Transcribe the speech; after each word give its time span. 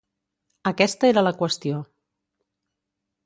Aquesta 0.71 1.07
era 1.09 1.23
la 1.27 1.33
qüestió. 1.43 1.83